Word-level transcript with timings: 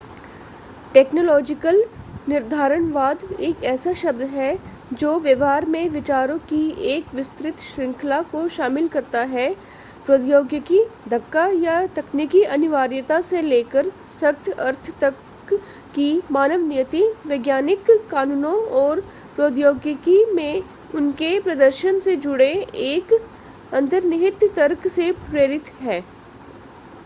technological 0.93 1.75
निर्धारणवाद 2.27 3.23
एक 3.41 3.63
ऐसा 3.71 3.91
शब्द 3.95 4.21
है 4.29 4.47
जो 4.93 5.11
व्यवहार 5.19 5.65
में 5.73 5.89
विचारों 5.89 6.37
की 6.49 6.61
एक 6.93 7.13
विस्तृत 7.15 7.59
श्रृंखला 7.61 8.21
को 8.31 8.47
शामिल 8.55 8.87
करता 8.95 9.21
है 9.33 9.45
प्रौद्योगिकी-धक्का 10.05 11.45
या 11.59 11.75
तकनीकी 11.95 12.41
अनिवार्यता 12.55 13.19
से 13.21 13.41
लेकर 13.41 13.91
सख्त 14.19 14.49
अर्थ 14.59 14.91
तक 15.01 15.53
कि 15.95 16.07
मानव 16.31 16.65
नियति 16.67 17.03
वैज्ञानिक 17.27 17.91
कानूनों 18.11 18.57
और 18.81 19.01
प्रौद्योगिकी 19.35 20.23
में 20.33 20.63
उनके 20.95 21.39
प्रदर्शन 21.41 21.99
से 21.99 22.15
जुड़े 22.25 22.51
एक 22.87 23.13
अंतर्निहित 23.73 24.43
तर्क 24.55 24.87
से 24.89 25.11
प्रेरित 25.21 25.71
है 25.81 26.03